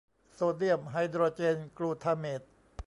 [0.33, 2.41] โซเดียมไฮโดรเจนกลูทาเมต